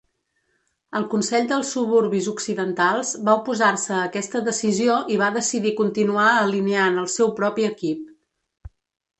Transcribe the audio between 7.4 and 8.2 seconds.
propi equip.